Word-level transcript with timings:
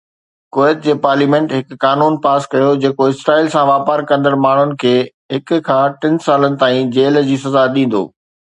ڪويت 0.55 0.79
جي 0.85 0.93
پارليامينٽ 1.01 1.51
هڪ 1.55 1.77
قانون 1.83 2.15
پاس 2.23 2.47
ڪيو 2.53 2.71
جيڪو 2.85 3.09
اسرائيل 3.11 3.51
سان 3.57 3.69
واپار 3.71 4.03
ڪندڙ 4.13 4.33
ماڻهن 4.47 4.75
کي 4.85 4.95
هڪ 5.37 5.61
کان 5.71 5.97
ٽن 6.01 6.19
سالن 6.29 6.59
تائين 6.65 6.93
جيل 6.99 7.25
جي 7.33 7.41
سزا 7.47 7.71
ڏيندو 7.79 8.05